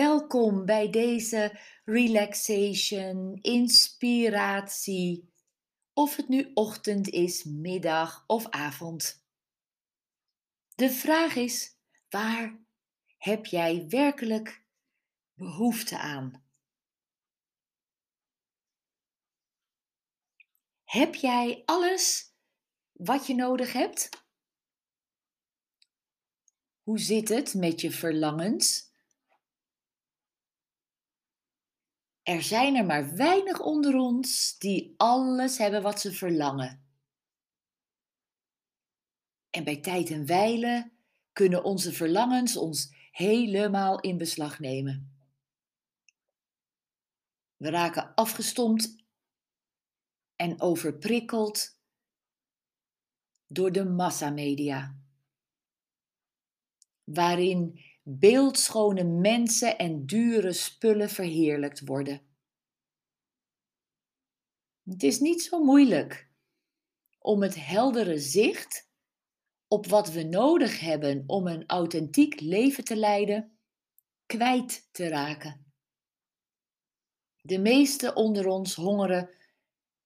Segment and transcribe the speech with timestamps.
[0.00, 5.32] Welkom bij deze relaxation, inspiratie,
[5.92, 9.26] of het nu ochtend is, middag of avond.
[10.74, 11.76] De vraag is:
[12.08, 12.64] waar
[13.18, 14.64] heb jij werkelijk
[15.34, 16.44] behoefte aan?
[20.84, 22.34] Heb jij alles
[22.92, 24.08] wat je nodig hebt?
[26.82, 28.89] Hoe zit het met je verlangens?
[32.30, 36.84] Er zijn er maar weinig onder ons die alles hebben wat ze verlangen.
[39.50, 40.92] En bij tijd en wijle
[41.32, 45.18] kunnen onze verlangens ons helemaal in beslag nemen.
[47.56, 49.04] We raken afgestompt
[50.36, 51.78] en overprikkeld
[53.46, 54.96] door de massamedia,
[57.04, 62.20] waarin beeldschone mensen en dure spullen verheerlijkt worden.
[64.84, 66.28] Het is niet zo moeilijk
[67.18, 68.88] om het heldere zicht
[69.68, 73.58] op wat we nodig hebben om een authentiek leven te leiden
[74.26, 75.72] kwijt te raken.
[77.42, 79.30] De meesten onder ons hongeren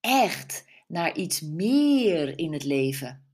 [0.00, 3.27] echt naar iets meer in het leven.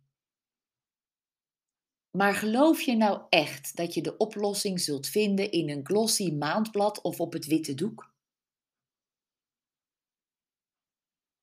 [2.17, 7.01] Maar geloof je nou echt dat je de oplossing zult vinden in een glossy maandblad
[7.01, 8.13] of op het witte doek?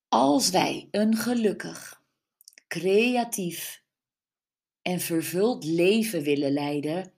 [0.08, 2.04] Als wij een gelukkig,
[2.68, 3.84] creatief
[4.82, 7.14] en vervuld leven willen leiden,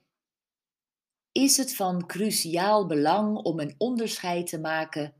[1.31, 5.13] is het van cruciaal belang om een onderscheid te maken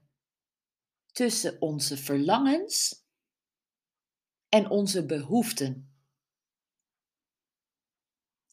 [1.11, 3.05] tussen onze verlangens
[4.49, 5.92] en onze behoeften.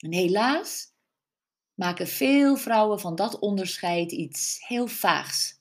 [0.01, 0.95] En helaas
[1.75, 5.61] maken veel vrouwen van dat onderscheid iets heel vaags,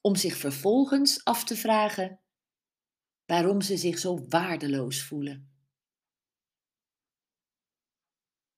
[0.00, 2.20] om zich vervolgens af te vragen
[3.26, 5.50] waarom ze zich zo waardeloos voelen.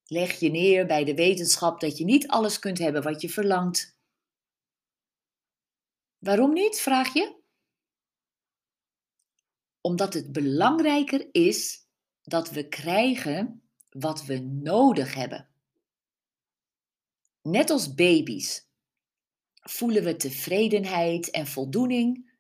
[0.05, 3.99] Leg je neer bij de wetenschap dat je niet alles kunt hebben wat je verlangt.
[6.19, 7.43] Waarom niet, vraag je?
[9.81, 11.89] Omdat het belangrijker is
[12.23, 13.64] dat we krijgen
[13.95, 15.49] wat we nodig hebben.
[17.43, 18.69] Net als baby's
[19.55, 22.33] voelen we tevredenheid en voldoening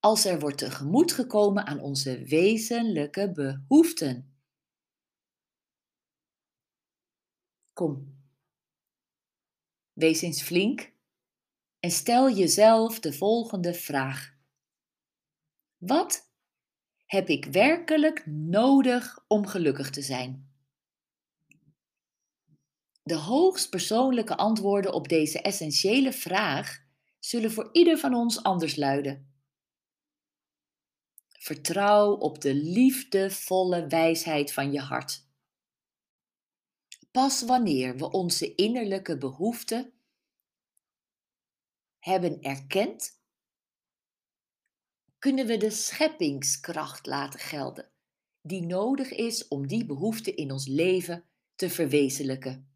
[0.00, 4.34] als er wordt tegemoet gekomen aan onze wezenlijke behoeften.
[7.72, 8.22] Kom,
[9.92, 10.92] wees eens flink
[11.80, 14.34] en stel jezelf de volgende vraag.
[15.76, 16.32] Wat
[17.06, 20.49] heb ik werkelijk nodig om gelukkig te zijn?
[23.10, 26.84] De hoogst persoonlijke antwoorden op deze essentiële vraag
[27.18, 29.34] zullen voor ieder van ons anders luiden.
[31.28, 35.26] Vertrouw op de liefdevolle wijsheid van je hart.
[37.10, 39.92] Pas wanneer we onze innerlijke behoeften
[41.98, 43.22] hebben erkend,
[45.18, 47.90] kunnen we de scheppingskracht laten gelden,
[48.42, 52.69] die nodig is om die behoefte in ons leven te verwezenlijken.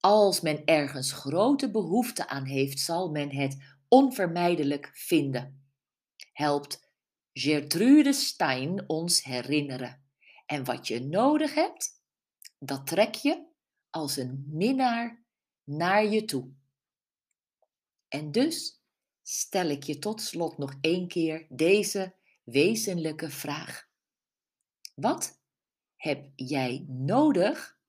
[0.00, 3.56] Als men ergens grote behoefte aan heeft, zal men het
[3.88, 5.70] onvermijdelijk vinden.
[6.32, 6.88] Helpt
[7.32, 10.04] Gertrude Stein ons herinneren.
[10.46, 12.02] En wat je nodig hebt,
[12.58, 13.46] dat trek je
[13.90, 15.24] als een minnaar
[15.64, 16.52] naar je toe.
[18.08, 18.82] En dus
[19.22, 23.88] stel ik je tot slot nog één keer deze wezenlijke vraag.
[24.94, 25.40] Wat
[25.96, 27.79] heb jij nodig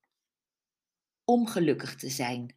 [1.31, 2.55] om gelukkig te zijn.